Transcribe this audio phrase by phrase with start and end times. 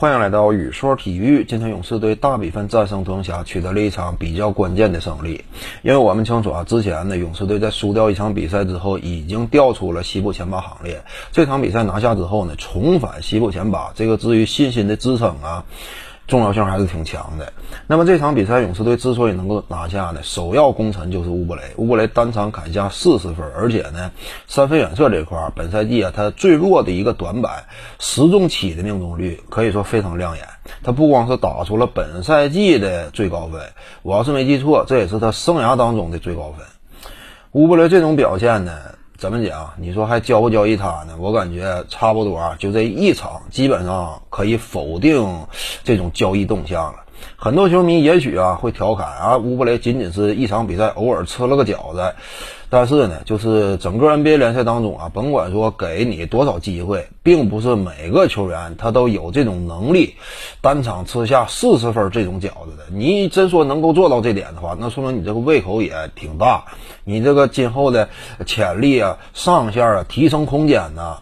[0.00, 1.42] 欢迎来到宇硕体育。
[1.42, 5.44] 今天勇士队大比分战胜独行侠，取得了一场比较关键的胜利。
[5.82, 11.02] 因为我们清楚啊，之前呢，勇士队在输掉一场比赛之后，已经掉出了西部前八行列。
[11.32, 15.64] 这场比赛拿下之后呢，重返西部前八，这个至于信心的支撑啊。
[16.28, 17.52] 重要性还是挺强的。
[17.86, 21.62] 那么这场比赛，勇士队之所以能够拿下呢，首要功臣就是乌布雷。
[21.76, 24.12] 乌布雷单场砍下四十分，而且呢，
[24.46, 27.64] 三分远射这块儿，本赛季啊，他最弱的一个短板，
[27.98, 30.46] 十中七的命中率，可以说非常亮眼。
[30.82, 33.62] 他不光是打出了本赛季的最高分，
[34.02, 36.66] 我要是没记错，这也是他生涯当中的最高分。
[37.52, 38.72] 乌布雷这种表现呢？
[39.18, 39.68] 怎么讲？
[39.76, 41.16] 你说还交不交易他呢？
[41.18, 45.44] 我感觉差不多啊，就这一场，基本上可以否定
[45.82, 47.00] 这种交易动向了。
[47.36, 52.14] 很多球迷也许啊会调侃啊，乌布雷仅仅是一场比赛偶尔吃了个饺子，
[52.68, 60.14] 但是呢，就是整个 NBA 联赛当中啊，甭管说给你多少机会，并不是每个球员他都有这种能力
[60.60, 62.84] 单场吃下四十分这种饺子的。
[62.92, 66.64] 你真说能够做到这点的话，那说明你这个胃口也挺大，
[67.04, 68.08] 你这个今后的
[68.46, 71.18] 潜力啊、上限啊、提升空间呢，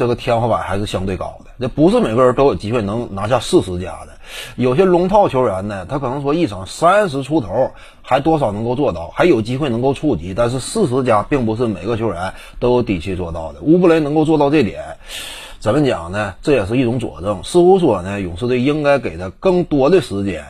[0.00, 1.50] 这个天花板还是相对高的。
[1.60, 4.12] 这不是每个人都有机会能拿下四十加的。
[4.56, 10.32] 有些龙套球员呢，他可能说一场三十出头，还多少能够做到，还有机会能够触及。
[10.32, 13.60] 但是四十加并不是每个球员都有底气做到的。
[13.60, 14.82] 乌布雷能够做到这点，
[15.58, 16.32] 怎么讲呢？
[16.40, 17.44] 这也是一种佐证。
[17.44, 20.46] 似乎说呢，勇士队应该给他更多的时间，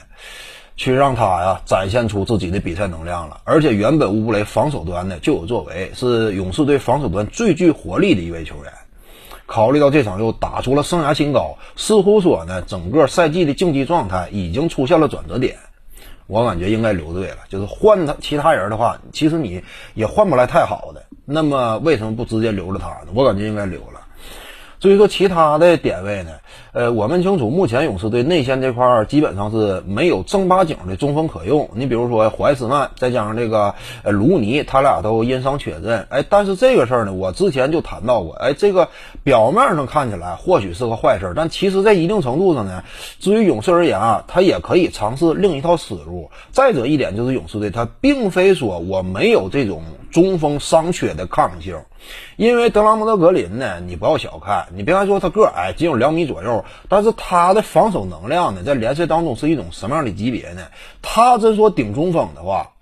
[0.77, 3.41] 去让他呀展现出自己的比赛能量了。
[3.43, 8.73] 而且原本乌布雷防守端呢就有作为，是勇士队防守端最具活力的一位球员。
[9.51, 15.57] 考虑到这场又打出了生涯新高，似乎说呢，整个赛季的竞技状态已经出现了转折点，
[16.29, 17.39] 我感觉应该留队了。
[17.49, 19.61] 就是换他其他人的话，其实你
[19.95, 21.05] 也换不来太好的。
[21.25, 23.09] 那么为什么不直接留着他呢？
[23.13, 24.00] 我感觉应该留了。
[24.81, 26.31] 至于说其他的点位呢？
[26.73, 31.69] 呃，我们清楚，目前勇士队内线这块基本上是没有正八经的中锋可用。
[31.75, 36.07] 你比如说怀斯曼，再加上这个呃卢尼，他俩都因伤缺阵。
[36.09, 38.33] 哎，但是这个事儿呢，我之前就谈到过。
[38.33, 38.89] 哎，这个
[39.23, 42.83] 表面上看起来或许是个坏事，但其实在一定程度上呢，
[43.19, 46.31] 至于勇士而言啊，他也可以尝试另一套思路。
[46.53, 51.81] 再者一点就是勇士队，他并非说我没有这种中锋伤缺的抗性，
[52.37, 56.65] 因为德拉蒙德格林呢，你不要小看，你别看说他个矮，仅有两米左右。
[56.89, 60.63] 但是他的防守能量呢，在联赛当中是一种什么样的级别呢？
[61.01, 62.73] 他真说顶中锋的话，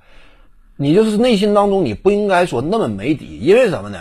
[0.77, 3.99] 你就是内心当中你不应该说那么没底，因为什么呢？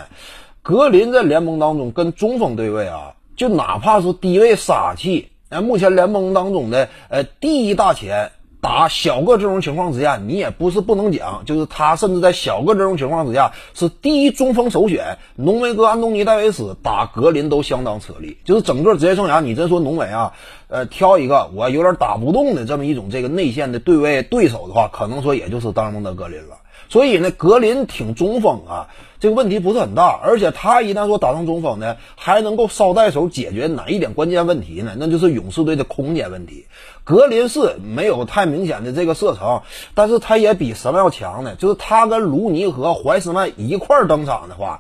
[0.62, 8.32] 格林在联盟当中跟中锋对位啊，就哪怕是低位杀气，哎，目前联盟当中的呃第一大前。
[8.60, 15.20] 打小个这种情况之下，你也不是不能讲，就是他甚至在小个这种情况之下是第一中锋首选。
[15.36, 20.34] 浓眉哥安东尼戴维斯打格林都相当吃力，就是整个职业生涯，你真说浓眉啊，
[20.68, 26.58] 呃，挑一个我有点打不动的这么一种这个内线的对位对手的话，可能说也就是当蒙德格林了。
[26.90, 28.88] 所以呢，格林挺中锋啊，
[29.20, 34.94] 这个问题不是很大，而且他一旦说打上中锋呢，还能够捎带手解决哪一点关键问题呢？
[34.98, 36.66] 那就是勇士队的空间问题。
[37.04, 39.62] 格林是没有太明显的这个射程，
[39.94, 41.56] 但是他也比什么要强呢？
[41.56, 44.80] 就是他跟卢尼和怀斯曼一块儿登场的话。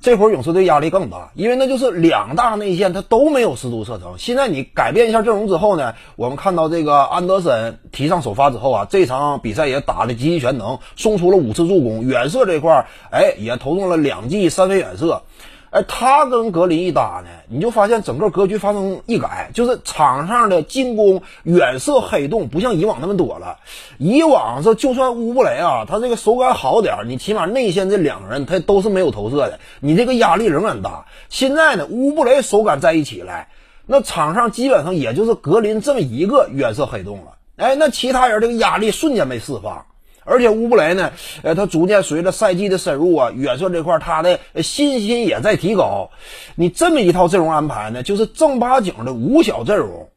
[0.00, 4.14] 这会儿勇士队压力更大，因为那就是两大内线他都没有十足射程。
[4.18, 15.22] 现在你改变一下阵容之后呢，我们看到这个安德森提上首发之后啊，这场比赛也打的极其全能，送出了五次助攻，远射这块儿哎也投中了两记三分远射。
[15.70, 23.58] 哎，他跟格林一搭呢，你就发现整个格局发生一改，就是场上的进攻远射黑洞不像以往那么多了。
[23.98, 31.06] 以往是就算乌布雷啊，他这个手感好点，你起码内线这两个人他都是没有投射的，你这个压力仍然大。
[31.28, 33.48] 现在呢，乌布雷手感在一起来，
[33.86, 37.32] 那场上基本上也就是格林这么一个远射黑洞了。
[37.56, 39.86] 哎，那其他人这个压力瞬间被释放。
[40.26, 46.10] 而且乌布雷呢，呃，他逐渐随着赛季的深入啊，远射这块他的信心也在提高。
[46.56, 50.10] 你这么一套阵容安排呢，就是正八经的五小阵容，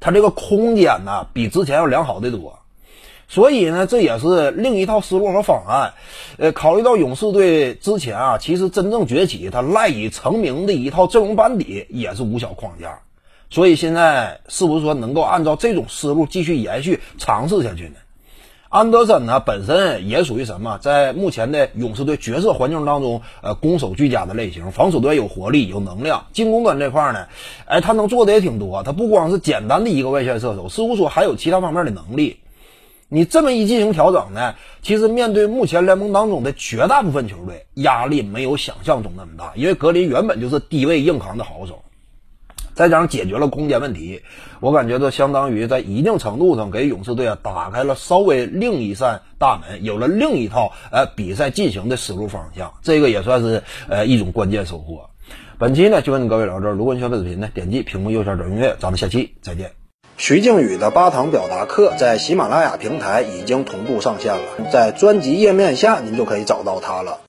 [0.00, 2.60] 他这个空间呢比之前要良好的多。
[3.28, 5.94] 所以呢，这也是另一套思路和方案。
[6.38, 13.00] 呃，考虑到勇士队之前啊，其实真正崛起，他赖以成名的一套阵容班底也是五小框架。
[13.50, 17.96] 所以现在是不是说能够按照这种思路继续延续尝试下去呢？
[18.68, 27.26] 安德森呢，本身也属于什么，在目前的勇士队角色环境当中，呃，攻守俱佳的类型，防守端有活力、有能量，进攻端这块呢，
[27.66, 28.82] 哎，他能做的也挺多。
[28.82, 32.38] 他不光是简单的一个外线射手，似乎说还有其他方面的能力。
[33.08, 41.84] 你这么一进行调整呢，其实面对目前联盟当中的绝大部分球队，压力没有想象中那么大，因为格林原本就是低位硬扛的好手。
[42.76, 44.20] 再加上解决了空间问题，
[44.60, 55.08] 我感觉这相当于在一定程度上给勇士队啊打开了稍微另一扇大门，有了另一套呃比赛进行的思路方向，这个也算是呃一种关键收获。
[55.58, 59.72] 本期呢就跟各位聊这儿，如果你喜欢本视频呢，点击屏幕右下角订阅，咱们下期再见。
[60.18, 67.20] 徐静宇的八堂表达课在喜马拉雅平台已经同步上线了，在专辑页面下您就可以找到它了。